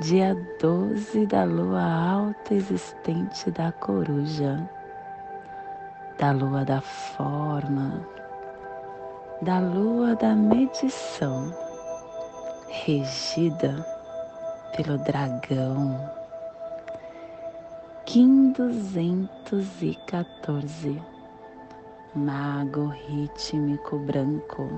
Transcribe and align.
dia 0.00 0.34
12 0.60 1.26
da 1.26 1.44
lua 1.44 1.82
alta 1.82 2.54
existente 2.54 3.50
da 3.50 3.72
coruja, 3.72 4.68
da 6.18 6.32
lua 6.32 6.66
da 6.66 6.82
forma, 6.82 8.06
da 9.40 9.58
lua 9.58 10.14
da 10.14 10.34
medição, 10.34 11.50
regida 12.68 13.74
pelo 14.76 14.98
dragão. 14.98 15.98
Kim 18.04 18.52
214, 18.52 21.02
mago 22.14 22.88
rítmico 22.88 23.98
branco, 24.00 24.68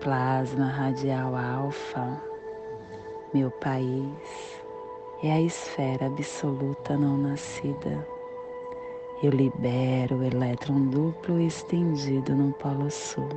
plasma 0.00 0.66
radial 0.66 1.34
alfa, 1.36 2.27
meu 3.34 3.50
país 3.50 4.62
é 5.22 5.32
a 5.32 5.40
esfera 5.40 6.06
absoluta 6.06 6.96
não 6.96 7.18
nascida. 7.18 8.06
Eu 9.22 9.30
libero 9.30 10.18
o 10.18 10.24
elétron 10.24 10.86
duplo 10.86 11.40
estendido 11.40 12.34
no 12.34 12.52
polo 12.54 12.90
sul. 12.90 13.28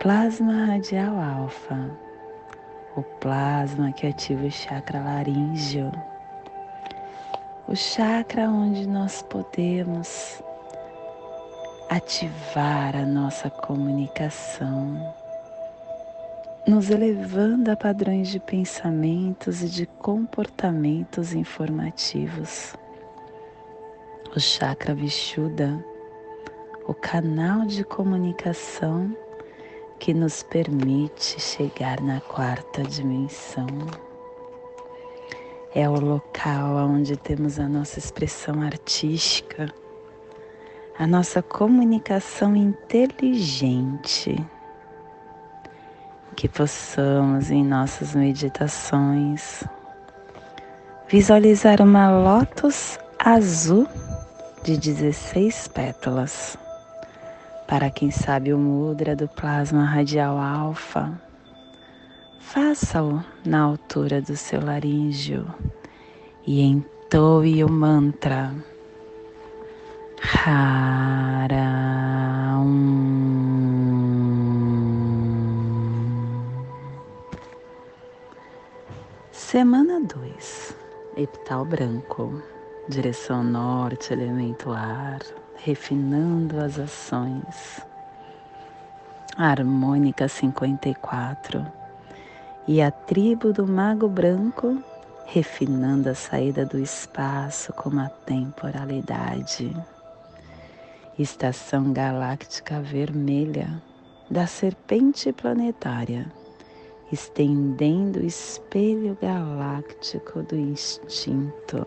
Plasma 0.00 0.66
radial 0.66 1.14
alfa, 1.16 1.90
o 2.96 3.02
plasma 3.20 3.92
que 3.92 4.06
ativa 4.06 4.46
o 4.46 4.50
chakra 4.50 4.98
laríngeo, 4.98 5.92
o 7.68 7.76
chakra 7.76 8.48
onde 8.48 8.88
nós 8.88 9.22
podemos 9.22 10.42
ativar 11.88 12.96
a 12.96 13.04
nossa 13.04 13.50
comunicação, 13.50 15.14
nos 16.66 16.90
elevando 16.90 17.70
a 17.70 17.76
padrões 17.76 18.28
de 18.28 18.38
pensamentos 18.40 19.62
e 19.62 19.68
de 19.68 19.86
comportamentos 19.86 21.32
informativos 21.32 22.74
o 24.34 24.40
chakra 24.40 24.94
Vishuddha, 24.94 25.84
o 26.88 26.94
canal 26.94 27.66
de 27.66 27.84
comunicação 27.84 29.14
que 29.98 30.14
nos 30.14 30.42
permite 30.42 31.38
chegar 31.38 32.00
na 32.00 32.18
quarta 32.18 32.82
dimensão. 32.82 33.66
É 35.74 35.86
o 35.86 36.00
local 36.00 36.76
onde 36.76 37.14
temos 37.14 37.58
a 37.58 37.68
nossa 37.68 37.98
expressão 37.98 38.62
artística, 38.62 39.66
a 40.98 41.06
nossa 41.06 41.42
comunicação 41.42 42.56
inteligente. 42.56 44.34
Que 46.36 46.48
possamos 46.48 47.50
em 47.50 47.64
nossas 47.64 48.14
meditações 48.14 49.64
visualizar 51.08 51.80
uma 51.82 52.10
lótus 52.10 52.98
azul 53.18 53.86
de 54.64 54.76
16 54.76 55.68
pétalas. 55.68 56.56
Para 57.68 57.90
quem 57.90 58.10
sabe 58.10 58.52
o 58.52 58.58
mudra 58.58 59.14
do 59.14 59.28
plasma 59.28 59.84
radial 59.84 60.38
alfa, 60.38 61.12
faça-o 62.40 63.22
na 63.44 63.60
altura 63.60 64.20
do 64.20 64.36
seu 64.36 64.64
laríngeo 64.64 65.46
e 66.46 66.60
entoe 66.62 67.62
o 67.62 67.70
mantra 67.70 68.52
Hara 70.44 72.02
Semana 79.52 80.00
2 80.00 80.74
Epital 81.14 81.66
branco. 81.66 82.42
Direção 82.88 83.44
norte, 83.44 84.10
elemento 84.10 84.72
ar, 84.72 85.18
refinando 85.56 86.58
as 86.58 86.78
ações. 86.78 87.82
harmônica 89.36 90.26
54 90.26 91.70
e 92.66 92.80
a 92.80 92.90
tribo 92.90 93.52
do 93.52 93.66
Mago 93.66 94.08
Branco, 94.08 94.82
refinando 95.26 96.08
a 96.08 96.14
saída 96.14 96.64
do 96.64 96.78
espaço 96.78 97.74
com 97.74 98.00
a 98.00 98.08
temporalidade. 98.08 99.70
Estação 101.18 101.92
galáctica 101.92 102.80
vermelha 102.80 103.82
da 104.30 104.46
serpente 104.46 105.30
planetária, 105.30 106.32
estendendo 107.12 108.20
o 108.20 108.24
espelho 108.24 109.16
galáctico 109.20 110.42
do 110.42 110.56
instinto. 110.56 111.86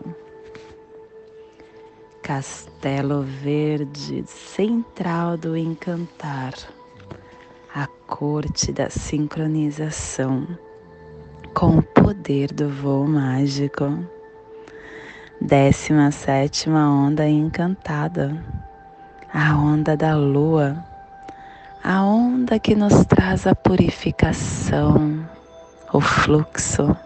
Castelo 2.22 3.22
Verde 3.22 4.24
central 4.26 5.36
do 5.36 5.56
encantar, 5.56 6.54
a 7.74 7.86
corte 8.06 8.72
da 8.72 8.88
sincronização, 8.88 10.46
com 11.54 11.78
o 11.78 11.82
poder 11.82 12.52
do 12.52 12.68
voo 12.68 13.06
mágico. 13.06 13.98
Décima 15.40 16.10
sétima 16.12 16.88
onda 16.88 17.28
encantada, 17.28 18.44
a 19.32 19.56
onda 19.56 19.96
da 19.96 20.16
lua, 20.16 20.84
a 21.82 22.04
onda 22.04 22.58
que 22.58 22.74
nos 22.74 23.04
traz 23.06 23.46
a 23.46 23.54
purificação, 23.54 25.28
o 25.92 26.00
fluxo, 26.00 26.96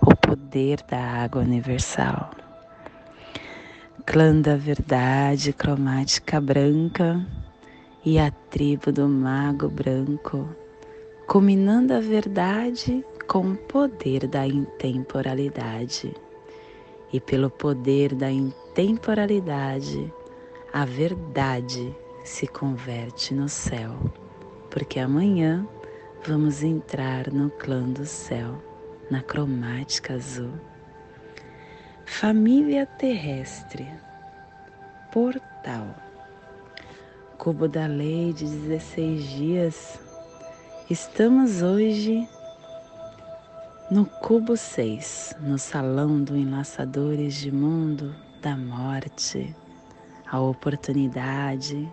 o 0.00 0.14
poder 0.16 0.82
da 0.88 0.98
água 0.98 1.42
universal 1.42 2.30
clã 4.06 4.38
da 4.38 4.54
verdade 4.54 5.52
cromática 5.52 6.38
branca 6.38 7.24
e 8.04 8.18
a 8.18 8.30
tribo 8.30 8.92
do 8.92 9.08
mago 9.08 9.68
branco, 9.68 10.46
culminando 11.26 11.94
a 11.94 12.00
verdade 12.00 13.02
com 13.26 13.52
o 13.52 13.56
poder 13.56 14.26
da 14.26 14.46
intemporalidade. 14.46 16.14
E 17.12 17.18
pelo 17.18 17.48
poder 17.48 18.14
da 18.14 18.30
intemporalidade, 18.30 20.12
a 20.72 20.84
verdade 20.84 21.94
se 22.24 22.46
converte 22.46 23.34
no 23.34 23.50
céu, 23.50 23.92
porque 24.70 24.98
amanhã 24.98 25.68
vamos 26.26 26.62
entrar 26.62 27.30
no 27.30 27.50
clã 27.50 27.82
do 27.82 28.06
céu, 28.06 28.62
na 29.10 29.22
cromática 29.22 30.14
azul. 30.14 30.52
Família 32.06 32.86
terrestre, 32.86 33.86
portal, 35.12 35.94
cubo 37.36 37.68
da 37.68 37.86
lei 37.86 38.32
de 38.32 38.46
16 38.46 39.22
dias. 39.24 40.00
Estamos 40.88 41.60
hoje 41.60 42.26
no 43.90 44.06
cubo 44.06 44.56
6, 44.56 45.36
no 45.40 45.58
salão 45.58 46.24
do 46.24 46.34
Enlaçadores 46.34 47.34
de 47.34 47.52
Mundo 47.52 48.16
da 48.40 48.56
Morte, 48.56 49.54
a 50.26 50.40
oportunidade, 50.40 51.86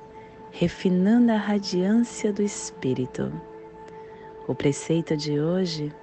refinando 0.52 1.32
a 1.32 1.38
radiância 1.38 2.32
do 2.32 2.42
Espírito. 2.42 3.32
O 4.48 4.54
preceito 4.54 5.18
de 5.18 5.40
hoje 5.40 5.94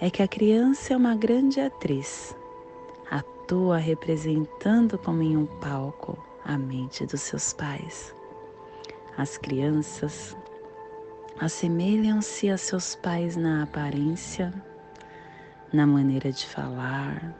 é 0.00 0.10
que 0.10 0.22
a 0.22 0.28
criança 0.28 0.94
é 0.94 0.96
uma 0.96 1.14
grande 1.14 1.60
atriz 1.60 2.34
atua 3.52 3.76
representando 3.76 4.96
como 4.96 5.22
em 5.22 5.36
um 5.36 5.44
palco 5.44 6.16
a 6.42 6.56
mente 6.56 7.04
dos 7.04 7.20
seus 7.20 7.52
pais. 7.52 8.14
As 9.16 9.36
crianças 9.36 10.34
assemelham-se 11.38 12.48
a 12.48 12.56
seus 12.56 12.94
pais 12.94 13.36
na 13.36 13.62
aparência, 13.62 14.52
na 15.70 15.86
maneira 15.86 16.32
de 16.32 16.46
falar, 16.46 17.34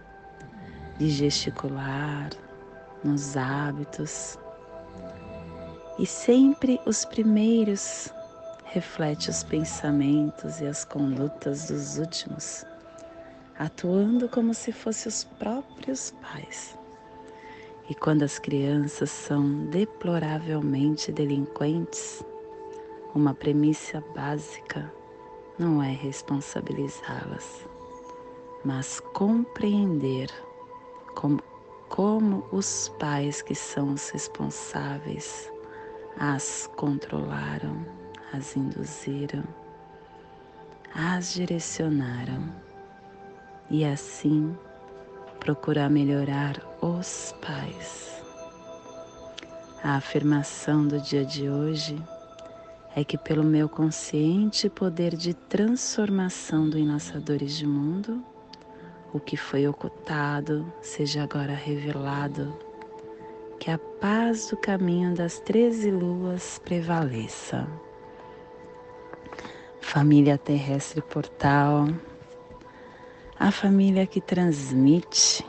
de 0.99 1.09
gesticular, 1.09 2.29
nos 3.03 3.35
hábitos. 3.35 4.39
E 5.99 6.07
sempre 6.07 6.81
os 6.87 7.05
primeiros 7.05 8.13
reflete 8.65 9.31
os 9.31 9.43
pensamentos 9.43 10.61
e 10.61 10.67
as 10.67 10.85
condutas 10.85 11.69
dos 11.69 11.99
últimos 11.99 12.65
atuando 13.59 14.29
como 14.29 14.53
se 14.55 14.73
fossem 14.73 15.09
os 15.09 15.25
próprios 15.25 16.11
pais. 16.23 16.77
E 17.89 17.95
quando 17.95 18.23
as 18.23 18.39
crianças 18.39 19.11
são 19.11 19.67
deploravelmente 19.67 21.13
delinquentes, 21.13 22.25
uma 23.15 23.35
premissa 23.35 24.03
básica 24.15 24.93
não 25.59 25.83
é 25.83 25.93
responsabilizá-las, 25.93 27.67
mas 28.65 28.99
compreender 28.99 30.29
como, 31.15 31.41
como 31.89 32.45
os 32.51 32.89
pais 32.99 33.43
que 33.43 33.55
são 33.55 33.93
os 33.93 34.09
responsáveis 34.11 35.53
as 36.19 36.69
controlaram, 36.77 37.85
as 38.33 38.57
induziram, 38.57 39.45
as 40.95 41.33
direcionaram 41.33 42.53
e 43.71 43.85
assim 43.85 44.57
procurar 45.41 45.91
melhorar 45.91 46.61
os 46.81 47.35
pais. 47.41 48.23
A 49.83 49.97
afirmação 49.97 50.87
do 50.87 51.01
dia 51.01 51.25
de 51.25 51.49
hoje 51.49 52.01
é 52.95 53.03
que, 53.03 53.19
pelo 53.19 53.43
meu 53.43 53.69
consciente 53.69 54.69
poder 54.69 55.17
de 55.17 55.35
transformação 55.35 56.69
do 56.69 56.79
Enlaçadores 56.79 57.57
de 57.57 57.67
Mundo, 57.67 58.23
o 59.13 59.19
que 59.19 59.37
foi 59.37 59.67
ocultado 59.67 60.73
seja 60.81 61.23
agora 61.23 61.55
revelado, 61.55 62.57
que 63.63 63.71
a 63.71 63.79
paz 63.79 64.51
do 64.51 64.57
caminho 64.57 65.15
das 65.15 65.39
treze 65.39 65.89
luas 65.89 66.61
prevaleça. 66.65 67.65
Família 69.81 70.37
Terrestre 70.37 71.01
Portal, 71.01 71.87
a 73.39 73.53
família 73.53 74.05
que 74.05 74.21
transmite, 74.21 75.47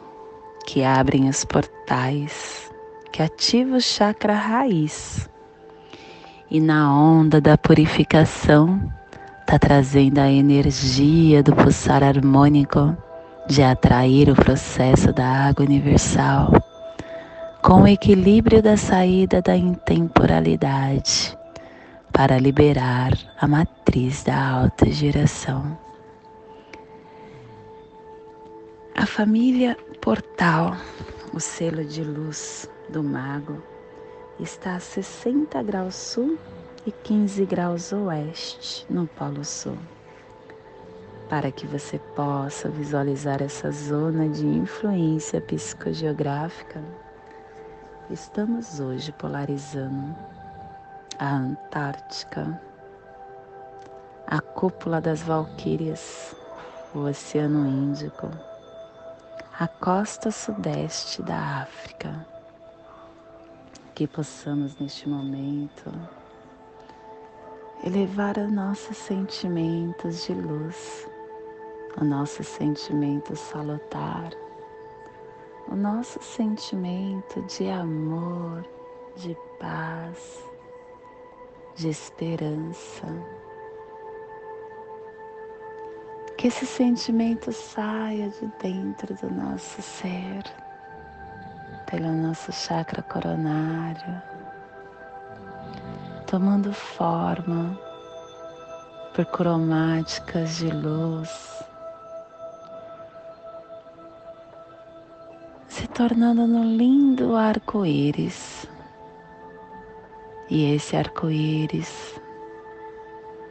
que 0.64 0.84
abrem 0.84 1.28
os 1.28 1.44
portais, 1.44 2.72
que 3.12 3.24
ativa 3.24 3.78
o 3.78 3.82
chakra 3.82 4.36
raiz 4.36 5.28
e 6.52 6.60
na 6.60 6.96
onda 6.96 7.42
da 7.42 7.58
purificação 7.58 8.80
está 9.42 9.58
trazendo 9.58 10.20
a 10.20 10.32
energia 10.32 11.42
do 11.42 11.56
pulsar 11.56 12.04
harmônico 12.04 12.96
de 13.48 13.64
atrair 13.64 14.30
o 14.30 14.36
processo 14.36 15.12
da 15.12 15.26
água 15.26 15.66
universal 15.66 16.73
com 17.64 17.84
o 17.84 17.88
equilíbrio 17.88 18.62
da 18.62 18.76
saída 18.76 19.42
da 19.42 19.56
intemporalidade 19.56 21.38
para 22.12 22.38
liberar 22.38 23.14
a 23.40 23.48
matriz 23.48 24.22
da 24.22 24.38
alta 24.38 24.92
geração. 24.92 25.78
A 28.94 29.06
família 29.06 29.78
Portal, 30.02 30.76
o 31.34 31.40
selo 31.40 31.86
de 31.86 32.04
luz 32.04 32.70
do 32.90 33.02
mago, 33.02 33.64
está 34.42 34.76
a 34.76 34.80
60 34.82 35.64
graus 35.64 35.96
sul 35.96 36.38
e 36.86 36.92
15 36.92 37.46
graus 37.46 37.94
oeste 37.94 38.86
no 38.90 39.08
Polo 39.08 39.46
Sul. 39.46 39.78
Para 41.30 41.50
que 41.50 41.66
você 41.66 41.98
possa 42.14 42.68
visualizar 42.68 43.42
essa 43.42 43.72
zona 43.72 44.28
de 44.28 44.46
influência 44.46 45.40
psicogeográfica, 45.40 46.84
estamos 48.14 48.80
hoje 48.80 49.12
polarizando 49.14 50.16
a 51.18 51.30
Antártica, 51.30 52.62
a 54.28 54.40
cúpula 54.40 55.02
das 55.02 55.24
Valquírias, 55.24 56.36
o 56.94 57.00
Oceano 57.00 57.66
Índico, 57.66 58.30
a 59.60 59.68
costa 59.68 60.30
sudeste 60.30 61.24
da 61.24 61.64
África. 61.64 62.24
Que 63.96 64.08
possamos 64.08 64.78
neste 64.80 65.10
momento 65.10 65.92
elevar 67.84 68.38
os 68.38 68.52
nossos 68.52 68.96
sentimentos 68.96 70.24
de 70.26 70.36
luz, 70.36 71.08
o 72.00 72.04
nosso 72.04 72.44
sentimento 72.44 73.36
salutar, 73.36 74.30
o 75.70 75.76
nosso 75.76 76.22
sentimento 76.22 77.42
de 77.44 77.70
amor, 77.70 78.66
de 79.16 79.38
paz, 79.60 80.44
de 81.76 81.90
esperança. 81.90 83.08
Que 86.38 86.48
esse 86.48 86.66
sentimento 86.66 87.52
saia 87.52 88.30
de 88.30 88.48
dentro 88.62 89.16
do 89.16 89.34
nosso 89.34 89.82
ser 89.82 90.44
pelo 91.90 92.12
nosso 92.12 92.52
chakra 92.52 93.04
coronário, 93.04 94.22
tomando 96.26 96.74
forma 96.74 97.80
por 99.14 99.26
cromáticas 99.28 100.58
de 100.58 100.72
luz, 100.72 101.63
tornando 105.94 106.48
no 106.48 106.64
lindo 106.64 107.36
arco-íris. 107.36 108.68
E 110.50 110.76
esse 110.76 110.96
arco-íris 110.96 112.20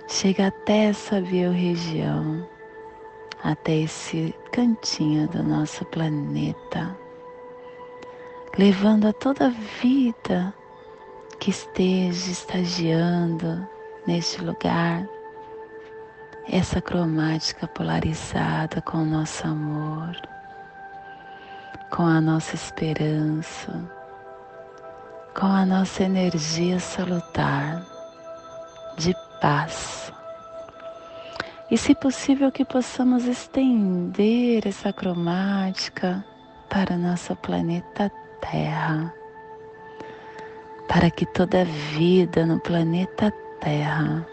chega 0.09 0.49
até 0.49 0.87
essa 0.87 1.21
biorregião, 1.21 2.47
até 3.43 3.81
esse 3.81 4.35
cantinho 4.53 5.29
do 5.29 5.43
nosso 5.43 5.85
planeta 5.87 6.97
levando 8.59 9.09
a 9.09 9.13
toda 9.13 9.51
vida 9.81 10.53
que 11.41 11.51
esteja 11.51 12.31
estagiando 12.31 13.67
neste 14.07 14.43
lugar 14.43 15.09
essa 16.49 16.81
cromática 16.81 17.67
polarizada 17.69 18.83
com 18.83 18.99
o 18.99 19.07
nosso 19.07 19.47
amor, 19.47 20.15
com 21.95 22.07
a 22.07 22.23
nossa 22.23 22.55
esperança, 22.55 23.71
com 25.39 25.47
a 25.47 25.67
nossa 25.67 26.03
energia 26.03 26.81
salutar 26.81 27.85
de 28.97 29.15
paz. 29.43 30.11
E 31.71 31.77
se 31.77 31.95
possível 31.95 32.51
que 32.51 32.65
possamos 32.65 33.27
estender 33.27 34.67
essa 34.67 34.91
cromática 34.91 36.25
para 36.71 36.97
nosso 36.97 37.37
planeta 37.37 38.11
Terra, 38.41 39.13
para 40.89 41.11
que 41.11 41.27
toda 41.27 41.67
vida 41.67 42.47
no 42.47 42.59
planeta 42.59 43.31
Terra, 43.61 44.27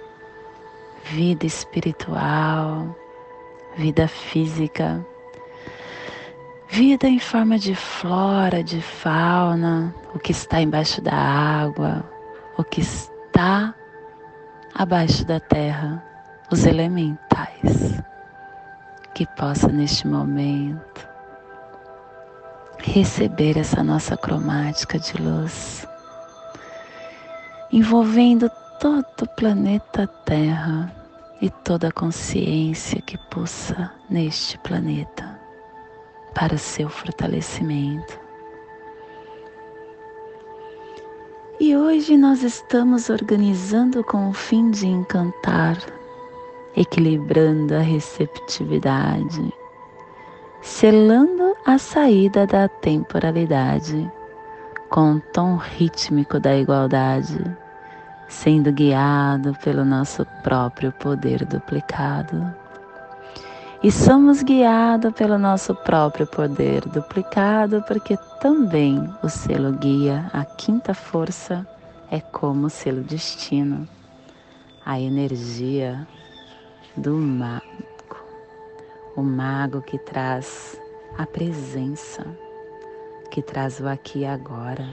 vida 1.12 1.46
espiritual, 1.46 2.96
vida 3.76 4.08
física, 4.08 5.06
vida 6.70 7.08
em 7.08 7.18
forma 7.18 7.58
de 7.58 7.74
flora, 7.74 8.64
de 8.64 8.80
fauna, 8.80 9.94
o 10.14 10.20
que 10.20 10.32
está 10.32 10.62
embaixo 10.62 11.02
da 11.02 11.16
água, 11.16 12.04
o 12.58 12.64
que 12.64 12.82
está 12.82 13.74
abaixo 14.76 15.26
da 15.26 15.40
terra, 15.40 16.04
os 16.52 16.66
elementais, 16.66 18.02
que 19.16 19.26
possa 19.36 19.68
neste 19.68 20.08
momento 20.08 21.10
receber 22.78 23.58
essa 23.58 23.84
nossa 23.84 24.16
cromática 24.16 25.00
de 25.00 25.20
luz, 25.22 25.88
envolvendo 27.72 28.50
todo 28.80 29.24
o 29.24 29.36
planeta 29.36 30.08
Terra 30.24 30.90
e 31.42 31.50
toda 31.50 31.90
a 31.90 31.92
consciência 31.92 33.02
que 33.02 33.18
pulsa 33.30 33.92
neste 34.10 34.58
planeta 34.60 35.29
para 36.34 36.58
seu 36.58 36.90
fortalecimento. 36.90 38.20
E 41.60 41.76
hoje 41.76 42.16
nós 42.18 42.42
estamos 42.42 43.10
organizando 43.10 44.02
com 44.04 44.30
o 44.30 44.34
fim 44.34 44.72
de 44.72 44.88
encantar, 44.88 45.78
equilibrando 46.76 47.76
a 47.76 47.80
receptividade, 47.80 49.54
selando 50.62 51.54
a 51.66 51.78
saída 51.78 52.48
da 52.48 52.70
temporalidade 52.70 54.10
com 54.90 55.16
o 55.16 55.20
tom 55.20 55.58
rítmico 55.58 56.40
da 56.40 56.56
igualdade, 56.56 57.44
sendo 58.28 58.72
guiado 58.72 59.54
pelo 59.64 59.84
nosso 59.84 60.26
próprio 60.42 60.92
poder 60.94 61.46
duplicado. 61.46 62.56
E 63.82 63.92
somos 63.92 64.44
guiados 64.44 65.14
pelo 65.14 65.38
nosso 65.38 65.74
próprio 65.74 66.28
poder 66.28 66.82
duplicado, 66.90 67.82
porque 67.88 68.18
também 68.42 69.10
o 69.24 69.30
selo 69.30 69.72
guia, 69.72 70.30
a 70.34 70.44
quinta 70.44 70.94
força, 70.94 71.66
é 72.12 72.20
como 72.20 72.68
o 72.68 72.70
selo 72.70 73.02
destino, 73.04 73.88
a 74.86 75.00
energia 75.00 76.06
do 76.98 77.16
mar 77.16 77.64
o 79.20 79.22
mago 79.22 79.82
que 79.82 79.98
traz 79.98 80.80
a 81.18 81.26
presença, 81.26 82.26
que 83.30 83.42
traz 83.42 83.82
o 83.82 83.88
aqui 83.88 84.20
e 84.20 84.26
agora, 84.26 84.88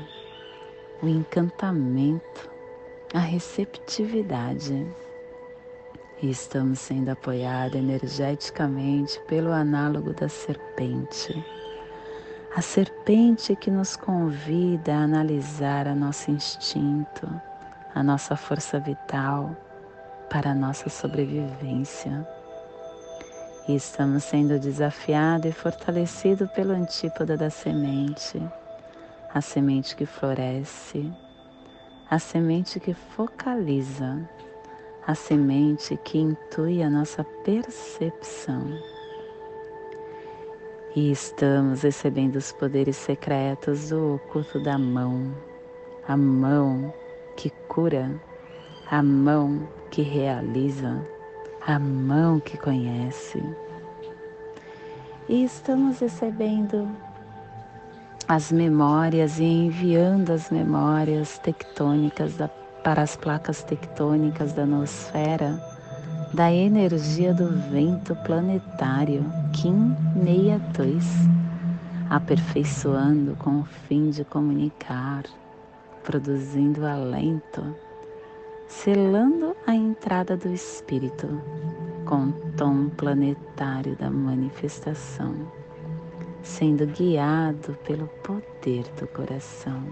o 1.01 1.07
encantamento, 1.07 2.51
a 3.15 3.21
receptividade. 3.21 4.85
E 6.23 6.31
estamos 6.31 6.79
sendo 6.79 7.11
apoiados 7.11 7.77
energeticamente 7.77 9.21
pelo 9.29 9.53
análogo 9.53 10.15
da 10.15 10.31
serpente. 10.31 11.45
A 12.57 12.63
serpente 12.63 13.55
que 13.55 13.71
nos 13.71 13.97
convida 13.97 14.95
a 14.95 15.03
analisar 15.03 15.87
a 15.87 15.95
nosso 15.95 16.31
instinto, 16.31 17.29
a 17.95 18.03
nossa 18.03 18.35
força 18.35 18.81
vital 18.81 19.55
para 20.31 20.53
a 20.53 20.55
nossa 20.55 20.89
sobrevivência. 20.89 22.27
E 23.69 23.75
estamos 23.75 24.25
sendo 24.25 24.59
desafiados 24.59 25.51
e 25.51 25.53
fortalecidos 25.53 26.51
pelo 26.53 26.73
antípoda 26.73 27.37
da 27.37 27.51
semente, 27.51 28.41
a 29.35 29.43
semente 29.43 29.95
que 29.95 30.07
floresce, 30.07 31.13
a 32.09 32.19
semente 32.19 32.81
que 32.81 32.95
focaliza, 32.95 34.27
a 35.07 35.15
semente 35.15 35.97
que 36.03 36.19
intui 36.19 36.83
a 36.83 36.91
nossa 36.91 37.23
percepção. 37.45 38.63
E 40.97 41.13
estamos 41.13 41.83
recebendo 41.83 42.37
os 42.37 42.51
poderes 42.53 42.97
secretos 42.97 43.91
do 43.91 44.17
oculto 44.17 44.59
da 44.61 44.77
mão, 44.77 45.33
a 46.09 46.17
mão 46.17 46.93
que 47.37 47.51
cura, 47.69 48.11
a 48.91 49.03
mão 49.03 49.69
que 49.91 50.03
realiza, 50.03 51.07
a 51.65 51.79
mão 51.79 52.41
que 52.41 52.57
conhece. 52.59 53.41
E 55.29 55.45
estamos 55.45 56.01
recebendo 56.01 56.89
as 58.27 58.51
memórias 58.51 59.39
e 59.39 59.45
enviando 59.45 60.31
as 60.33 60.51
memórias 60.51 61.39
tectônicas 61.39 62.37
da, 62.37 62.51
para 62.87 63.03
as 63.03 63.17
placas 63.17 63.65
tectônicas 63.65 64.53
da 64.53 64.65
nosfera 64.65 65.61
da 66.33 66.53
energia 66.53 67.35
do 67.35 67.49
vento 67.69 68.15
planetário 68.25 69.25
Kim 69.53 69.93
62, 70.15 71.05
aperfeiçoando 72.09 73.35
com 73.41 73.59
o 73.59 73.65
fim 73.65 74.11
de 74.11 74.25
comunicar, 74.25 75.25
produzindo 76.05 76.87
alento, 76.87 77.75
selando 78.69 79.57
a 79.67 79.75
entrada 79.75 80.37
do 80.37 80.53
espírito 80.53 81.27
com 82.05 82.29
o 82.29 82.53
tom 82.57 82.89
planetário 82.91 83.97
da 83.97 84.09
manifestação, 84.09 85.35
sendo 86.41 86.87
guiado 86.87 87.77
pelo 87.85 88.07
poder 88.23 88.85
do 88.97 89.09
coração. 89.09 89.83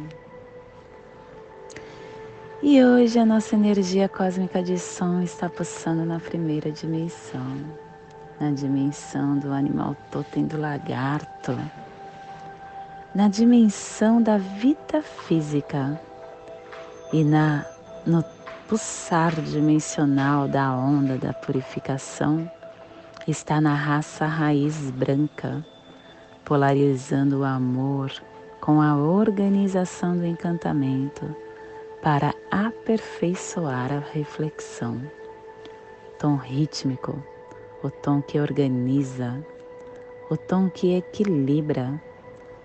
E 2.66 2.82
hoje 2.82 3.18
a 3.18 3.26
nossa 3.26 3.54
energia 3.54 4.08
cósmica 4.08 4.62
de 4.62 4.78
som 4.78 5.20
está 5.20 5.50
pulsando 5.50 6.02
na 6.06 6.18
primeira 6.18 6.72
dimensão, 6.72 7.58
na 8.40 8.52
dimensão 8.52 9.38
do 9.38 9.52
animal 9.52 9.94
totem 10.10 10.46
do 10.46 10.58
lagarto, 10.58 11.54
na 13.14 13.28
dimensão 13.28 14.22
da 14.22 14.38
vida 14.38 15.02
física. 15.02 16.00
E 17.12 17.22
na 17.22 17.66
no 18.06 18.24
pulsar 18.66 19.34
dimensional 19.42 20.48
da 20.48 20.72
onda 20.72 21.18
da 21.18 21.34
purificação 21.34 22.50
está 23.28 23.60
na 23.60 23.74
raça 23.74 24.24
raiz 24.24 24.90
branca, 24.90 25.62
polarizando 26.46 27.40
o 27.40 27.44
amor 27.44 28.10
com 28.58 28.80
a 28.80 28.96
organização 28.96 30.16
do 30.16 30.24
encantamento 30.24 31.43
para 32.04 32.34
aperfeiçoar 32.50 33.90
a 33.90 33.98
reflexão. 34.12 35.00
Tom 36.18 36.36
rítmico, 36.36 37.16
o 37.82 37.90
tom 37.90 38.20
que 38.20 38.38
organiza, 38.38 39.42
o 40.30 40.36
tom 40.36 40.68
que 40.68 40.94
equilibra, 40.96 41.98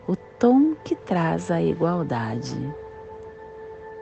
o 0.10 0.18
tom 0.18 0.76
que 0.84 0.94
traz 0.94 1.50
a 1.50 1.62
igualdade. 1.62 2.58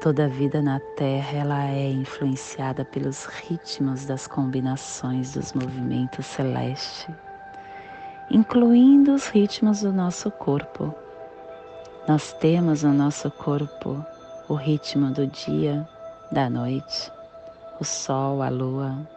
Toda 0.02 0.28
vida 0.28 0.60
na 0.60 0.80
Terra 0.96 1.38
ela 1.38 1.66
é 1.66 1.88
influenciada 1.88 2.84
pelos 2.84 3.26
ritmos 3.26 4.06
das 4.06 4.26
combinações 4.26 5.34
dos 5.34 5.54
movimentos 5.54 6.26
celestes, 6.26 7.16
incluindo 8.32 9.14
os 9.14 9.28
ritmos 9.28 9.82
do 9.82 9.94
nosso 9.94 10.32
corpo. 10.32 10.92
Nós 12.08 12.34
temos 12.34 12.82
no 12.82 12.92
nosso 12.92 13.30
corpo 13.30 14.04
o 14.50 14.54
ritmo 14.54 15.12
do 15.12 15.28
dia, 15.28 15.88
da 16.32 16.50
noite, 16.50 17.12
o 17.82 17.84
sol, 17.84 18.42
a 18.42 18.48
lua, 18.48 19.08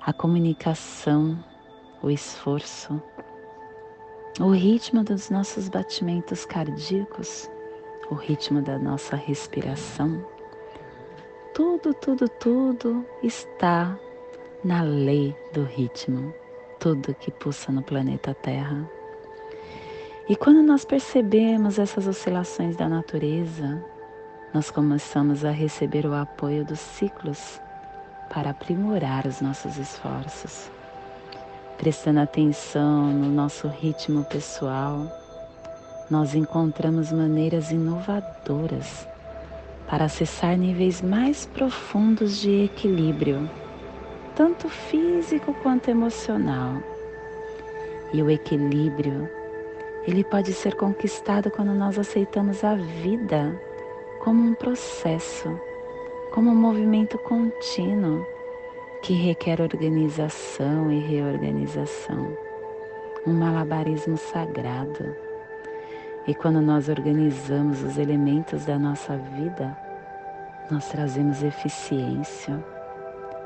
a 0.00 0.12
comunicação, 0.12 1.38
o 2.02 2.10
esforço, 2.10 3.00
o 4.40 4.50
ritmo 4.50 5.04
dos 5.04 5.28
nossos 5.28 5.68
batimentos 5.68 6.46
cardíacos, 6.46 7.50
o 8.10 8.14
ritmo 8.14 8.62
da 8.62 8.78
nossa 8.78 9.16
respiração. 9.16 10.24
Tudo, 11.54 11.92
tudo, 11.92 12.26
tudo 12.28 13.04
está 13.22 13.98
na 14.64 14.82
lei 14.82 15.36
do 15.52 15.64
ritmo, 15.64 16.32
tudo 16.80 17.14
que 17.14 17.30
pulsa 17.30 17.70
no 17.70 17.82
planeta 17.82 18.34
Terra. 18.34 18.90
E 20.26 20.34
quando 20.34 20.62
nós 20.62 20.86
percebemos 20.86 21.78
essas 21.78 22.06
oscilações 22.06 22.76
da 22.76 22.88
natureza, 22.88 23.84
nós 24.56 24.70
começamos 24.70 25.44
a 25.44 25.50
receber 25.50 26.06
o 26.06 26.14
apoio 26.14 26.64
dos 26.64 26.80
ciclos 26.80 27.60
para 28.32 28.48
aprimorar 28.52 29.26
os 29.26 29.42
nossos 29.42 29.76
esforços. 29.76 30.70
Prestando 31.76 32.20
atenção 32.20 33.12
no 33.12 33.28
nosso 33.28 33.68
ritmo 33.68 34.24
pessoal, 34.24 35.12
nós 36.10 36.34
encontramos 36.34 37.12
maneiras 37.12 37.70
inovadoras 37.70 39.06
para 39.86 40.06
acessar 40.06 40.56
níveis 40.56 41.02
mais 41.02 41.44
profundos 41.44 42.38
de 42.38 42.64
equilíbrio, 42.64 43.50
tanto 44.34 44.70
físico 44.70 45.52
quanto 45.62 45.90
emocional. 45.90 46.82
E 48.10 48.22
o 48.22 48.30
equilíbrio, 48.30 49.28
ele 50.06 50.24
pode 50.24 50.54
ser 50.54 50.76
conquistado 50.76 51.50
quando 51.50 51.74
nós 51.74 51.98
aceitamos 51.98 52.64
a 52.64 52.74
vida 52.74 53.65
como 54.26 54.42
um 54.42 54.54
processo, 54.54 55.48
como 56.32 56.50
um 56.50 56.54
movimento 56.56 57.16
contínuo 57.16 58.26
que 59.00 59.14
requer 59.14 59.60
organização 59.60 60.90
e 60.90 60.98
reorganização, 60.98 62.36
um 63.24 63.32
malabarismo 63.32 64.16
sagrado. 64.16 65.14
E 66.26 66.34
quando 66.34 66.60
nós 66.60 66.88
organizamos 66.88 67.84
os 67.84 67.98
elementos 67.98 68.64
da 68.64 68.76
nossa 68.76 69.16
vida, 69.16 69.78
nós 70.72 70.88
trazemos 70.88 71.44
eficiência, 71.44 72.58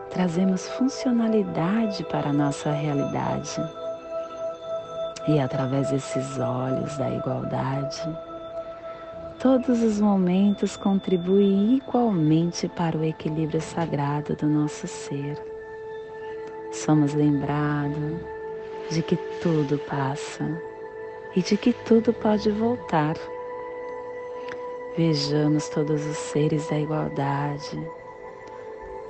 trazemos 0.09 0.67
funcionalidade 0.67 2.03
para 2.05 2.31
a 2.31 2.33
nossa 2.33 2.71
realidade. 2.71 3.61
E 5.29 5.39
através 5.39 5.91
desses 5.91 6.39
olhos 6.39 6.97
da 6.97 7.11
igualdade, 7.11 8.30
todos 9.41 9.83
os 9.83 9.99
momentos 9.99 10.77
contribuem 10.77 11.77
igualmente 11.77 12.69
para 12.69 12.99
o 12.99 13.03
equilíbrio 13.03 13.59
sagrado 13.59 14.37
do 14.37 14.47
nosso 14.47 14.87
ser. 14.87 15.43
Somos 16.71 17.15
lembrados 17.15 18.21
de 18.91 19.03
que 19.03 19.17
tudo 19.41 19.79
passa 19.79 20.45
e 21.35 21.41
de 21.41 21.57
que 21.57 21.73
tudo 21.73 22.13
pode 22.13 22.51
voltar. 22.51 23.17
Vejamos 24.95 25.71
todos 25.71 26.05
os 26.05 26.19
seres 26.19 26.69
da 26.69 26.79
igualdade 26.79 27.83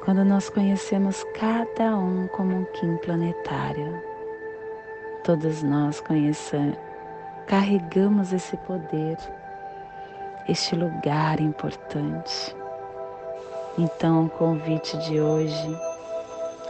quando 0.04 0.24
nós 0.24 0.48
conhecemos 0.48 1.24
cada 1.34 1.96
um 1.96 2.28
como 2.28 2.56
um 2.56 2.64
Kim 2.66 2.96
planetário. 2.98 4.00
Todos 5.24 5.64
nós 5.64 6.00
conhecemos, 6.00 6.78
carregamos 7.48 8.32
esse 8.32 8.56
poder 8.58 9.18
este 10.50 10.74
lugar 10.74 11.40
importante. 11.40 12.54
Então, 13.78 14.26
o 14.26 14.30
convite 14.30 14.96
de 14.98 15.20
hoje 15.20 15.78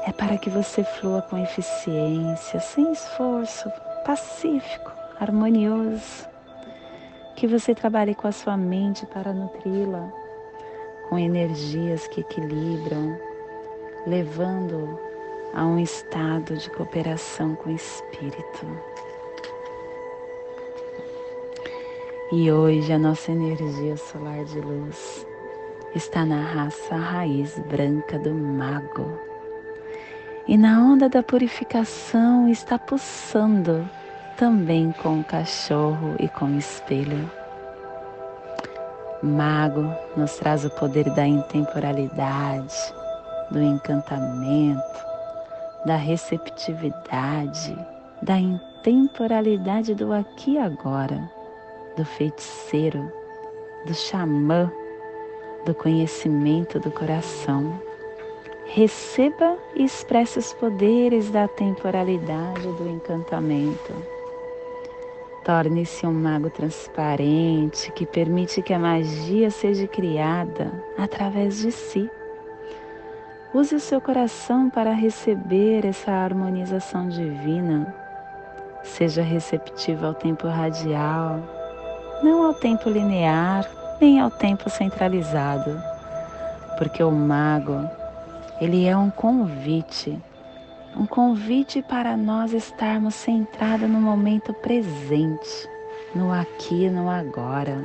é 0.06 0.12
para 0.12 0.36
que 0.36 0.50
você 0.50 0.84
flua 0.84 1.22
com 1.22 1.38
eficiência, 1.38 2.60
sem 2.60 2.92
esforço, 2.92 3.70
pacífico, 4.04 4.92
harmonioso. 5.18 6.28
Que 7.36 7.46
você 7.46 7.74
trabalhe 7.74 8.14
com 8.14 8.28
a 8.28 8.32
sua 8.32 8.56
mente 8.56 9.06
para 9.06 9.32
nutri-la 9.32 10.12
com 11.08 11.18
energias 11.18 12.06
que 12.06 12.20
equilibram, 12.20 13.18
levando 14.06 14.96
a 15.52 15.66
um 15.66 15.80
estado 15.80 16.56
de 16.56 16.70
cooperação 16.70 17.56
com 17.56 17.70
o 17.70 17.74
espírito. 17.74 18.66
E 22.32 22.52
hoje 22.52 22.92
a 22.92 22.98
nossa 22.98 23.32
energia 23.32 23.96
solar 23.96 24.44
de 24.44 24.60
luz 24.60 25.26
está 25.96 26.24
na 26.24 26.40
raça 26.40 26.94
raiz 26.94 27.58
branca 27.68 28.20
do 28.20 28.32
mago. 28.32 29.18
E 30.46 30.56
na 30.56 30.80
onda 30.80 31.08
da 31.08 31.24
purificação 31.24 32.48
está 32.48 32.78
pulsando 32.78 33.84
também 34.36 34.92
com 35.02 35.18
o 35.18 35.24
cachorro 35.24 36.14
e 36.20 36.28
com 36.28 36.44
o 36.44 36.56
espelho. 36.56 37.28
Mago 39.20 39.92
nos 40.16 40.36
traz 40.36 40.64
o 40.64 40.70
poder 40.70 41.10
da 41.10 41.26
intemporalidade, 41.26 42.94
do 43.50 43.60
encantamento, 43.60 45.04
da 45.84 45.96
receptividade, 45.96 47.76
da 48.22 48.38
intemporalidade 48.38 49.96
do 49.96 50.12
aqui 50.12 50.52
e 50.52 50.58
agora, 50.58 51.39
do 51.96 52.04
feiticeiro, 52.04 53.10
do 53.84 53.94
xamã, 53.94 54.70
do 55.64 55.74
conhecimento 55.74 56.78
do 56.78 56.90
coração. 56.90 57.80
Receba 58.66 59.58
e 59.74 59.84
expresse 59.84 60.38
os 60.38 60.52
poderes 60.52 61.30
da 61.30 61.48
temporalidade 61.48 62.70
do 62.72 62.88
encantamento 62.88 64.20
Torne-se 65.44 66.06
um 66.06 66.12
mago 66.12 66.50
transparente 66.50 67.90
que 67.92 68.04
permite 68.04 68.60
que 68.60 68.74
a 68.74 68.78
magia 68.78 69.50
seja 69.50 69.86
criada 69.86 70.70
através 70.98 71.58
de 71.58 71.72
si. 71.72 72.10
Use 73.52 73.74
o 73.74 73.80
seu 73.80 74.00
coração 74.00 74.68
para 74.68 74.92
receber 74.92 75.86
essa 75.86 76.12
harmonização 76.12 77.08
divina. 77.08 77.92
Seja 78.82 79.22
receptivo 79.22 80.06
ao 80.06 80.14
tempo 80.14 80.46
radial, 80.46 81.40
não 82.22 82.44
ao 82.46 82.54
tempo 82.54 82.88
linear, 82.88 83.68
nem 84.00 84.20
ao 84.20 84.30
tempo 84.30 84.68
centralizado, 84.70 85.80
porque 86.78 87.02
o 87.02 87.10
mago, 87.10 87.88
ele 88.60 88.86
é 88.86 88.96
um 88.96 89.10
convite 89.10 90.18
um 90.96 91.06
convite 91.06 91.82
para 91.82 92.16
nós 92.16 92.52
estarmos 92.52 93.14
centrados 93.14 93.88
no 93.88 94.00
momento 94.00 94.52
presente, 94.52 95.68
no 96.14 96.32
aqui 96.32 96.88
no 96.88 97.08
agora. 97.08 97.84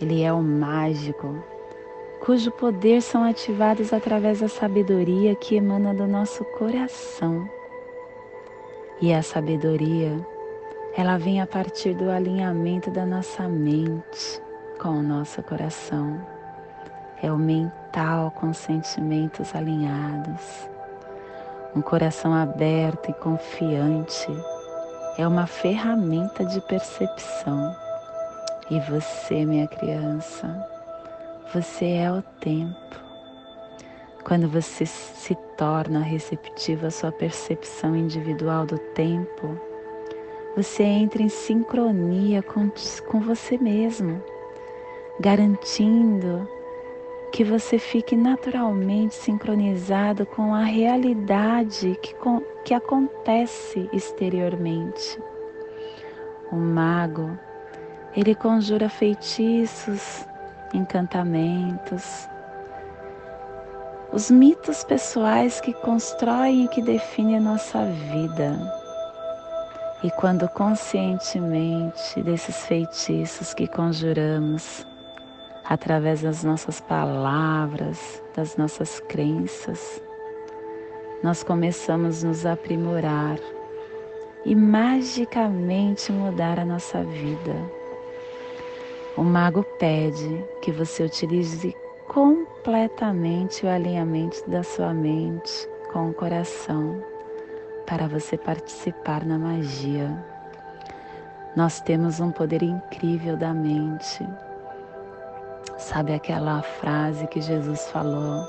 Ele 0.00 0.22
é 0.22 0.32
o 0.32 0.42
mágico, 0.42 1.42
cujo 2.24 2.50
poder 2.50 3.00
são 3.00 3.24
ativados 3.24 3.92
através 3.92 4.40
da 4.40 4.48
sabedoria 4.48 5.34
que 5.34 5.56
emana 5.56 5.94
do 5.94 6.06
nosso 6.06 6.44
coração. 6.44 7.48
E 9.00 9.12
a 9.12 9.22
sabedoria, 9.22 10.14
ela 11.00 11.18
vem 11.18 11.40
a 11.40 11.46
partir 11.46 11.94
do 11.94 12.10
alinhamento 12.10 12.90
da 12.90 13.06
nossa 13.06 13.48
mente 13.48 14.42
com 14.80 14.90
o 14.90 15.02
nosso 15.02 15.42
coração. 15.42 16.20
É 17.22 17.30
o 17.32 17.36
mental 17.36 18.30
com 18.32 18.52
sentimentos 18.52 19.54
alinhados 19.54 20.70
um 21.74 21.82
coração 21.82 22.34
aberto 22.34 23.10
e 23.10 23.14
confiante 23.14 24.26
é 25.16 25.26
uma 25.26 25.46
ferramenta 25.46 26.44
de 26.44 26.60
percepção. 26.62 27.76
E 28.68 28.80
você, 28.80 29.44
minha 29.44 29.68
criança, 29.68 30.48
você 31.52 31.92
é 31.92 32.12
o 32.12 32.22
tempo. 32.40 32.74
Quando 34.24 34.48
você 34.48 34.84
se 34.84 35.34
torna 35.56 36.00
receptiva 36.00 36.88
à 36.88 36.90
sua 36.90 37.12
percepção 37.12 37.96
individual 37.96 38.66
do 38.66 38.78
tempo, 38.94 39.58
você 40.56 40.82
entra 40.82 41.22
em 41.22 41.28
sincronia 41.28 42.42
com, 42.42 42.70
com 43.06 43.20
você 43.20 43.56
mesmo, 43.56 44.22
garantindo 45.20 46.48
que 47.30 47.44
você 47.44 47.78
fique 47.78 48.16
naturalmente 48.16 49.14
sincronizado 49.14 50.26
com 50.26 50.52
a 50.52 50.64
realidade 50.64 51.96
que, 52.02 52.14
que 52.64 52.74
acontece 52.74 53.88
exteriormente. 53.92 55.18
O 56.50 56.56
mago, 56.56 57.38
ele 58.16 58.34
conjura 58.34 58.88
feitiços, 58.88 60.26
encantamentos, 60.74 62.28
os 64.12 64.28
mitos 64.28 64.82
pessoais 64.82 65.60
que 65.60 65.72
constroem 65.72 66.64
e 66.64 66.68
que 66.68 66.82
definem 66.82 67.36
a 67.36 67.40
nossa 67.40 67.84
vida. 67.84 68.79
E 70.02 70.10
quando 70.10 70.48
conscientemente 70.48 72.22
desses 72.22 72.64
feitiços 72.64 73.52
que 73.52 73.66
conjuramos, 73.66 74.86
através 75.62 76.22
das 76.22 76.42
nossas 76.42 76.80
palavras, 76.80 78.22
das 78.34 78.56
nossas 78.56 78.98
crenças, 79.00 80.02
nós 81.22 81.42
começamos 81.42 82.24
a 82.24 82.28
nos 82.28 82.46
aprimorar 82.46 83.38
e 84.46 84.54
magicamente 84.54 86.10
mudar 86.10 86.58
a 86.58 86.64
nossa 86.64 87.04
vida. 87.04 87.54
O 89.18 89.22
mago 89.22 89.62
pede 89.78 90.42
que 90.62 90.72
você 90.72 91.04
utilize 91.04 91.76
completamente 92.08 93.66
o 93.66 93.68
alinhamento 93.68 94.48
da 94.48 94.62
sua 94.62 94.94
mente 94.94 95.68
com 95.92 96.08
o 96.08 96.14
coração 96.14 97.09
para 97.90 98.08
você 98.08 98.38
participar 98.38 99.26
na 99.26 99.38
magia. 99.38 100.08
Nós 101.54 101.80
temos 101.80 102.20
um 102.20 102.30
poder 102.30 102.62
incrível 102.62 103.36
da 103.36 103.52
mente 103.52 104.26
Sabe 105.80 106.12
aquela 106.12 106.60
frase 106.60 107.26
que 107.26 107.40
Jesus 107.40 107.88
falou? 107.88 108.46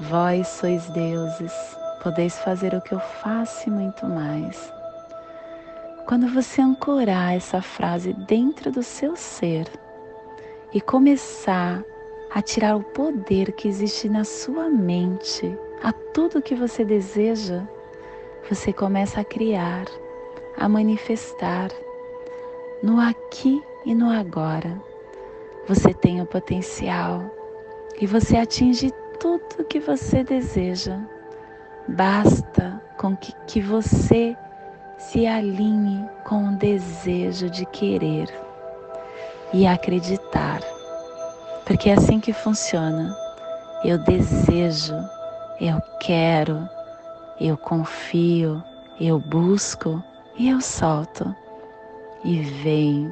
Vós 0.00 0.48
sois 0.48 0.88
deuses, 0.88 1.52
podeis 2.02 2.38
fazer 2.38 2.74
o 2.74 2.80
que 2.80 2.94
eu 2.94 2.98
faço 2.98 3.68
e 3.68 3.70
muito 3.70 4.06
mais. 4.06 4.72
Quando 6.06 6.26
você 6.32 6.62
ancorar 6.62 7.34
essa 7.34 7.60
frase 7.60 8.14
dentro 8.14 8.72
do 8.72 8.82
seu 8.82 9.14
ser 9.14 9.68
e 10.72 10.80
começar 10.80 11.84
a 12.34 12.40
tirar 12.40 12.76
o 12.76 12.82
poder 12.82 13.52
que 13.52 13.68
existe 13.68 14.08
na 14.08 14.24
sua 14.24 14.70
mente 14.70 15.54
a 15.82 15.92
tudo 15.92 16.42
que 16.42 16.54
você 16.54 16.82
deseja, 16.82 17.62
você 18.48 18.72
começa 18.72 19.20
a 19.20 19.24
criar, 19.24 19.86
a 20.56 20.68
manifestar 20.68 21.70
no 22.82 23.00
aqui 23.00 23.60
e 23.84 23.94
no 23.94 24.08
agora 24.08 24.80
você 25.66 25.92
tem 25.92 26.20
o 26.20 26.26
potencial 26.26 27.24
e 28.00 28.06
você 28.06 28.36
atinge 28.36 28.92
tudo 29.18 29.64
que 29.68 29.80
você 29.80 30.22
deseja. 30.22 31.00
Basta 31.88 32.80
com 32.98 33.16
que, 33.16 33.32
que 33.46 33.60
você 33.60 34.36
se 34.96 35.26
alinhe 35.26 36.08
com 36.24 36.48
o 36.48 36.56
desejo 36.56 37.50
de 37.50 37.66
querer 37.66 38.28
e 39.52 39.66
acreditar, 39.66 40.60
porque 41.64 41.90
é 41.90 41.94
assim 41.94 42.20
que 42.20 42.32
funciona. 42.32 43.16
Eu 43.84 43.98
desejo, 43.98 44.94
eu 45.60 45.80
quero, 46.00 46.68
eu 47.40 47.56
confio, 47.56 48.62
eu 49.00 49.18
busco 49.18 50.02
e 50.36 50.48
eu 50.48 50.60
solto. 50.60 51.34
E 52.24 52.40
vem 52.40 53.10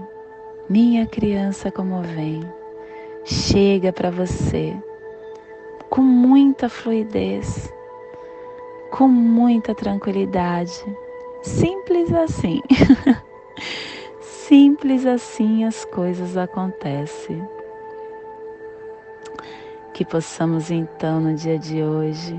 minha 0.69 1.07
criança, 1.07 1.71
como 1.71 2.03
vem, 2.03 2.41
chega 3.25 3.93
para 3.93 4.11
você 4.11 4.75
com 5.91 6.01
muita 6.01 6.69
fluidez, 6.69 7.73
com 8.91 9.07
muita 9.07 9.75
tranquilidade. 9.75 10.85
Simples 11.43 12.13
assim. 12.13 12.61
Simples 14.21 15.07
assim 15.07 15.65
as 15.65 15.85
coisas 15.85 16.37
acontecem. 16.37 17.47
Que 19.93 20.05
possamos 20.05 20.71
então 20.71 21.21
no 21.21 21.35
dia 21.35 21.59
de 21.59 21.83
hoje 21.83 22.37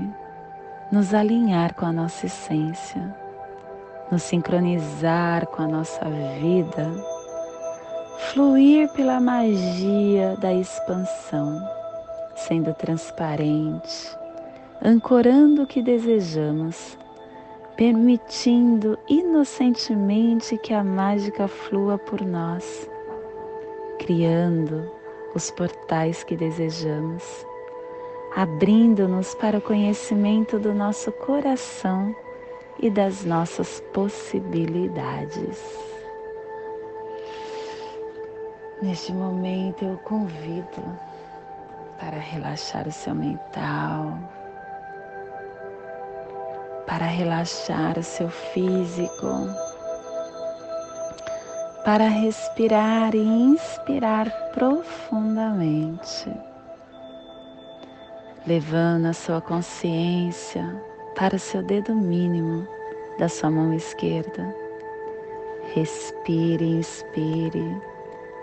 nos 0.90 1.14
alinhar 1.14 1.74
com 1.74 1.86
a 1.86 1.92
nossa 1.92 2.26
essência, 2.26 3.14
nos 4.10 4.22
sincronizar 4.22 5.46
com 5.46 5.62
a 5.62 5.66
nossa 5.68 6.04
vida 6.40 7.16
fluir 8.18 8.88
pela 8.92 9.20
magia 9.20 10.36
da 10.40 10.52
expansão, 10.52 11.60
sendo 12.34 12.72
transparente, 12.74 14.16
ancorando 14.82 15.62
o 15.62 15.66
que 15.66 15.82
desejamos, 15.82 16.98
permitindo 17.76 18.98
inocentemente 19.08 20.56
que 20.58 20.72
a 20.72 20.82
mágica 20.82 21.46
flua 21.46 21.98
por 21.98 22.22
nós, 22.22 22.88
criando 23.98 24.90
os 25.34 25.50
portais 25.50 26.24
que 26.24 26.36
desejamos, 26.36 27.46
abrindo-nos 28.36 29.34
para 29.34 29.56
o 29.56 29.62
conhecimento 29.62 30.58
do 30.58 30.74
nosso 30.74 31.10
coração 31.10 32.14
e 32.78 32.90
das 32.90 33.24
nossas 33.24 33.80
possibilidades. 33.94 35.58
Neste 38.82 39.10
momento 39.10 39.86
eu 39.86 39.96
convido 40.04 40.82
para 41.98 42.18
relaxar 42.18 42.86
o 42.86 42.92
seu 42.92 43.14
mental, 43.14 44.18
para 46.86 47.06
relaxar 47.06 47.98
o 47.98 48.02
seu 48.02 48.28
físico, 48.28 49.48
para 51.86 52.06
respirar 52.06 53.14
e 53.14 53.26
inspirar 53.26 54.30
profundamente, 54.52 56.30
levando 58.46 59.06
a 59.06 59.12
sua 59.12 59.40
consciência 59.40 60.64
para 61.16 61.36
seu 61.38 61.62
dedo 61.62 61.94
mínimo 61.94 62.66
da 63.18 63.28
sua 63.28 63.50
mão 63.50 63.74
esquerda. 63.74 64.54
Respire, 65.74 66.64
inspire, 66.64 67.76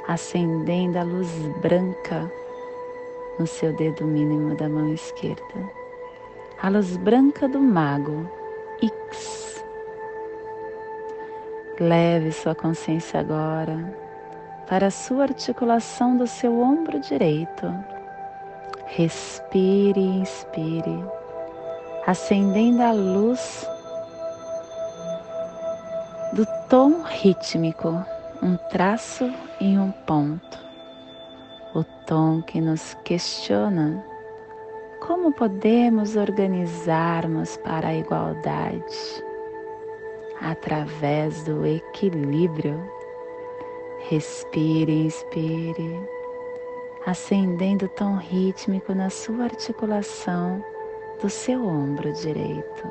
acendendo 0.07 0.99
a 0.99 1.03
luz 1.03 1.29
branca 1.61 2.29
no 3.39 3.47
seu 3.47 3.73
dedo 3.73 4.03
mínimo 4.05 4.55
da 4.55 4.67
mão 4.67 4.93
esquerda. 4.93 5.71
A 6.61 6.69
luz 6.69 6.97
branca 6.97 7.47
do 7.47 7.59
mago, 7.59 8.29
X. 8.81 9.63
Leve 11.79 12.31
sua 12.31 12.53
consciência 12.53 13.21
agora 13.21 13.97
para 14.67 14.87
a 14.87 14.91
sua 14.91 15.23
articulação 15.23 16.17
do 16.17 16.27
seu 16.27 16.59
ombro 16.59 16.99
direito. 16.99 17.92
Respire 18.95 19.99
e 19.99 20.19
inspire, 20.19 21.03
acendendo 22.05 22.83
a 22.83 22.91
luz 22.91 23.67
do 26.33 26.45
tom 26.69 27.01
rítmico, 27.01 28.05
um 28.43 28.55
traço 28.69 29.33
em 29.59 29.79
um 29.79 29.91
ponto. 30.05 30.59
O 31.73 31.83
tom 32.05 32.43
que 32.43 32.61
nos 32.61 32.93
questiona 33.03 34.05
como 34.99 35.33
podemos 35.33 36.15
organizarmos 36.15 37.57
para 37.57 37.87
a 37.87 37.95
igualdade 37.95 39.23
através 40.39 41.43
do 41.45 41.65
equilíbrio. 41.65 42.79
Respire, 44.07 45.05
inspire, 45.05 46.12
acendendo 47.05 47.85
o 47.85 47.89
tom 47.89 48.15
rítmico 48.15 48.93
na 48.93 49.09
sua 49.09 49.45
articulação 49.45 50.63
do 51.21 51.29
seu 51.29 51.65
ombro 51.65 52.13
direito. 52.13 52.87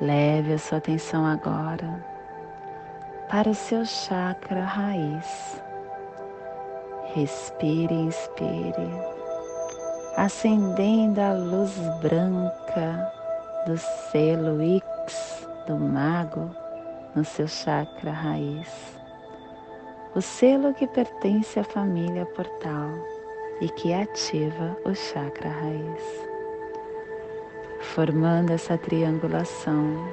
Leve 0.00 0.54
a 0.54 0.58
sua 0.58 0.78
atenção 0.78 1.26
agora 1.26 2.04
para 3.28 3.50
o 3.50 3.54
seu 3.54 3.84
chakra 3.84 4.62
raiz. 4.62 5.62
Respire, 7.14 7.94
inspire, 7.94 8.90
acendendo 10.16 11.20
a 11.20 11.32
luz 11.32 11.72
branca 12.00 13.12
do 13.66 13.76
selo 13.78 14.60
X 14.62 15.48
do 15.66 15.76
mago 15.76 16.50
no 17.14 17.24
seu 17.24 17.48
chakra 17.48 18.10
raiz. 18.10 18.96
O 20.16 20.20
selo 20.20 20.74
que 20.74 20.86
pertence 20.86 21.60
à 21.60 21.64
família 21.64 22.26
portal 22.26 22.90
e 23.60 23.68
que 23.68 23.92
ativa 23.92 24.76
o 24.84 24.94
chakra 24.94 25.48
raiz 25.48 26.26
formando 27.96 28.50
essa 28.50 28.76
triangulação. 28.76 30.06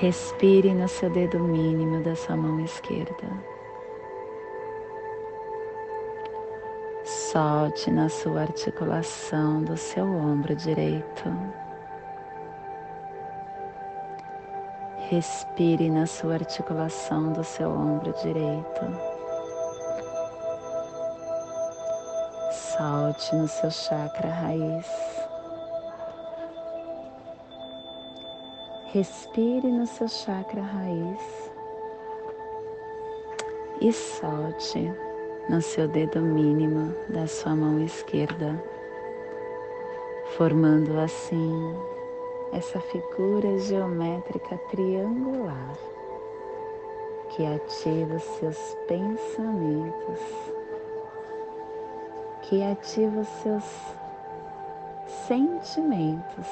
Respire 0.00 0.74
no 0.74 0.88
seu 0.88 1.08
dedo 1.08 1.38
mínimo 1.38 2.02
da 2.02 2.14
sua 2.14 2.36
mão 2.36 2.60
esquerda. 2.64 3.26
Solte 7.04 7.90
na 7.90 8.08
sua 8.08 8.42
articulação 8.42 9.62
do 9.62 9.76
seu 9.76 10.04
ombro 10.04 10.54
direito. 10.54 11.24
Respire 15.10 15.90
na 15.90 16.06
sua 16.06 16.34
articulação 16.34 17.30
do 17.34 17.44
seu 17.44 17.70
ombro 17.70 18.10
direito. 18.22 18.80
Solte 22.50 23.36
no 23.36 23.46
seu 23.46 23.70
chakra 23.70 24.30
raiz. 24.30 24.86
Respire 28.86 29.70
no 29.70 29.86
seu 29.86 30.08
chakra 30.08 30.62
raiz 30.62 31.50
e 33.82 33.92
solte 33.92 34.90
no 35.50 35.60
seu 35.60 35.86
dedo 35.86 36.22
mínimo 36.22 36.94
da 37.10 37.26
sua 37.26 37.54
mão 37.54 37.78
esquerda, 37.80 38.58
formando 40.36 40.98
assim 40.98 41.93
essa 42.54 42.80
figura 42.80 43.58
geométrica 43.58 44.56
triangular 44.70 45.74
que 47.30 47.44
ativa 47.44 48.14
os 48.14 48.22
seus 48.22 48.56
pensamentos, 48.86 50.20
que 52.42 52.62
ativa 52.62 53.20
os 53.20 53.28
seus 53.42 53.64
sentimentos 55.26 56.46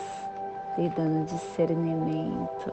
lhe 0.77 0.88
dando 0.88 1.27
discernimento 1.27 2.73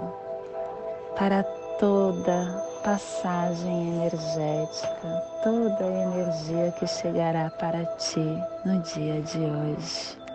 para 1.16 1.44
toda 1.80 2.66
passagem 2.84 3.96
energética, 3.96 5.24
toda 5.44 5.84
a 5.84 6.04
energia 6.04 6.72
que 6.80 6.88
chegará 6.88 7.52
para 7.60 7.86
ti 7.98 8.26
no 8.66 8.80
dia 8.80 9.22
de 9.22 9.40
hoje. 9.40 10.29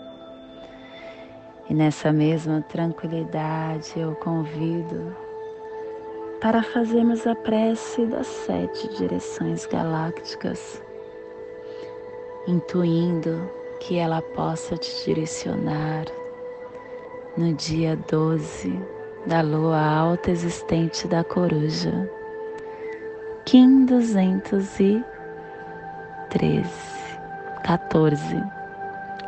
E 1.68 1.72
nessa 1.72 2.12
mesma 2.12 2.60
tranquilidade 2.62 3.98
eu 3.98 4.14
convido 4.16 5.16
para 6.40 6.62
fazermos 6.62 7.26
a 7.26 7.34
prece 7.34 8.04
das 8.04 8.26
sete 8.26 8.86
direções 8.98 9.64
galácticas, 9.64 10.82
intuindo 12.46 13.50
que 13.80 13.96
ela 13.96 14.20
possa 14.20 14.76
te 14.76 15.04
direcionar 15.06 16.04
no 17.34 17.54
dia 17.54 17.96
12 18.10 18.78
da 19.26 19.40
lua 19.40 19.80
alta 19.80 20.30
existente 20.30 21.08
da 21.08 21.24
coruja, 21.24 22.10
Kim 23.46 23.86
213, 23.86 25.02
14, 27.62 28.42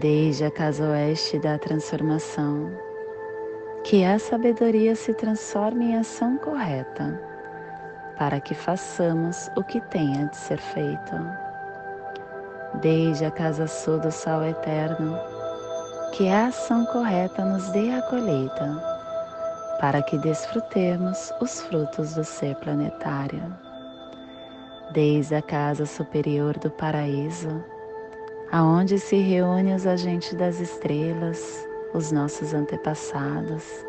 Desde 0.00 0.44
a 0.44 0.50
casa 0.50 0.90
oeste 0.90 1.38
da 1.38 1.56
transformação, 1.56 2.70
que 3.82 4.04
a 4.04 4.18
sabedoria 4.18 4.94
se 4.94 5.14
transforme 5.14 5.86
em 5.86 5.96
ação 5.96 6.36
correta, 6.36 7.18
para 8.18 8.38
que 8.38 8.52
façamos 8.54 9.50
o 9.56 9.64
que 9.64 9.80
tenha 9.80 10.26
de 10.26 10.36
ser 10.36 10.58
feito. 10.58 11.16
Desde 12.82 13.24
a 13.24 13.30
casa 13.30 13.66
sul 13.66 13.98
do 13.98 14.12
sol 14.12 14.44
eterno, 14.44 15.18
que 16.12 16.28
a 16.28 16.48
ação 16.48 16.84
correta 16.84 17.42
nos 17.42 17.66
dê 17.70 17.94
a 17.94 18.02
colheita, 18.02 18.78
para 19.80 20.02
que 20.02 20.18
desfrutemos 20.18 21.32
os 21.40 21.62
frutos 21.62 22.14
do 22.14 22.22
ser 22.22 22.54
planetário. 22.56 23.42
Desde 24.92 25.36
a 25.36 25.40
casa 25.40 25.86
superior 25.86 26.58
do 26.58 26.70
paraíso, 26.70 27.64
aonde 28.50 28.98
se 28.98 29.16
reúnem 29.16 29.74
os 29.74 29.86
agentes 29.86 30.34
das 30.34 30.60
estrelas, 30.60 31.68
os 31.92 32.12
nossos 32.12 32.54
antepassados, 32.54 33.84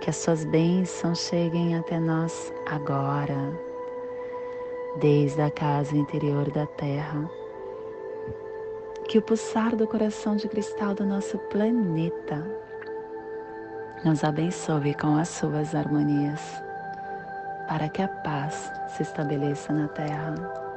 que 0.00 0.10
as 0.10 0.16
suas 0.16 0.44
bênçãos 0.44 1.20
cheguem 1.20 1.76
até 1.76 1.98
nós 1.98 2.52
agora. 2.66 3.52
Desde 4.96 5.40
a 5.40 5.50
casa 5.50 5.96
interior 5.96 6.50
da 6.50 6.66
terra, 6.66 7.30
que 9.08 9.18
o 9.18 9.22
pulsar 9.22 9.74
do 9.74 9.86
coração 9.86 10.36
de 10.36 10.48
cristal 10.48 10.94
do 10.94 11.04
nosso 11.04 11.38
planeta 11.38 12.44
nos 14.04 14.24
abençoe 14.24 14.94
com 14.94 15.16
as 15.16 15.28
suas 15.28 15.74
harmonias, 15.74 16.40
para 17.68 17.88
que 17.88 18.02
a 18.02 18.08
paz 18.08 18.72
se 18.88 19.02
estabeleça 19.02 19.72
na 19.72 19.88
Terra. 19.88 20.69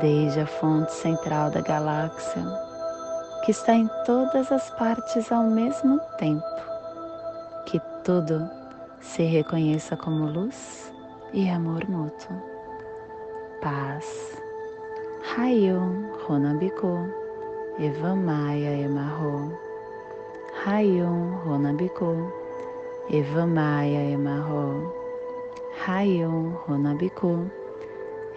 Desde 0.00 0.40
a 0.40 0.46
fonte 0.46 0.92
central 0.92 1.50
da 1.50 1.60
galáxia, 1.60 2.42
que 3.44 3.50
está 3.50 3.74
em 3.74 3.88
todas 4.06 4.50
as 4.50 4.70
partes 4.70 5.30
ao 5.30 5.44
mesmo 5.44 6.00
tempo, 6.18 6.44
que 7.66 7.80
tudo 8.02 8.48
se 9.00 9.22
reconheça 9.24 9.96
como 9.96 10.26
luz 10.26 10.92
e 11.32 11.48
amor 11.50 11.88
mútuo. 11.88 12.36
Paz. 13.60 14.38
Hayum 15.36 16.10
Ronabiku, 16.26 17.08
Evamaya 17.78 18.76
Emarro. 18.76 19.56
Hayum 20.66 21.38
Ronabiku, 21.44 22.32
Evamaya 23.10 24.10
Emarro. 24.10 24.92
Hayum 25.86 26.54
Ronabiku, 26.66 27.50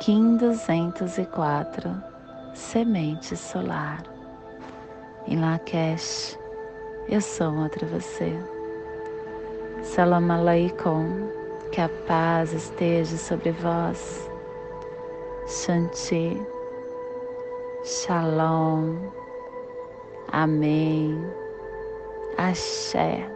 Kim 0.00 0.36
204, 0.36 2.02
Semente 2.54 3.36
Solar. 3.36 4.02
Em 5.26 5.40
Lakesh, 5.40 6.38
eu 7.08 7.20
sou 7.20 7.52
outra 7.54 7.84
você. 7.86 8.32
Salam 9.82 10.30
Aleikum, 10.30 11.28
que 11.72 11.80
a 11.80 11.88
paz 12.06 12.52
esteja 12.52 13.16
sobre 13.16 13.50
vós. 13.50 14.30
Shanti, 15.48 16.40
Shalom, 17.84 18.96
Amém, 20.30 21.18
Axé. 22.36 23.28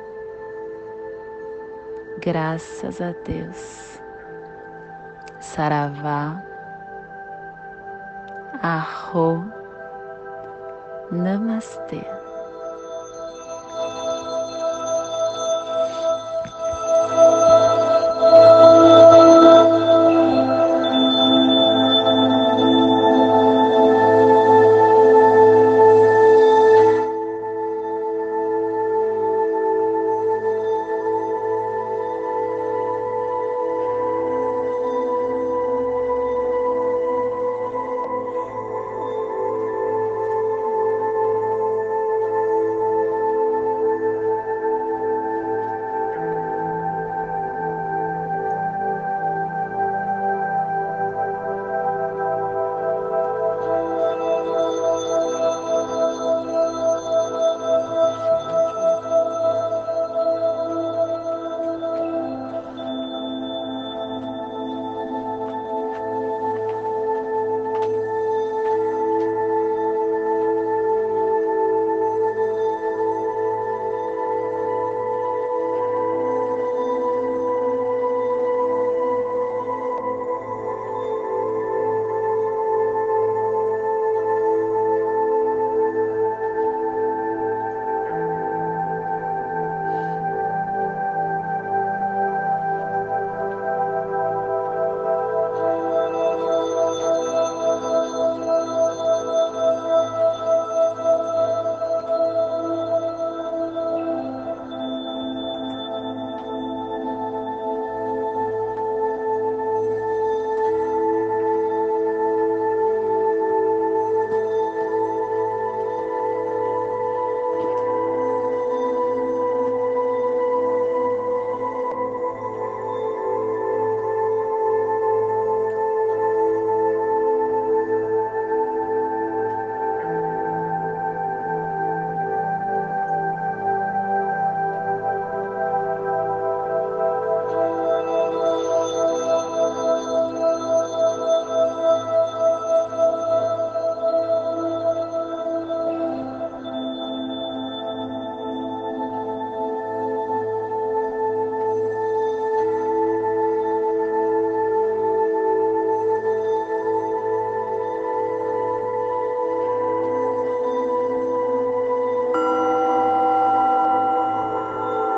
Graças 2.20 3.00
a 3.00 3.12
Deus. 3.24 4.00
Saravá, 5.40 6.51
Arro, 8.62 9.42
Namastê. 11.10 12.21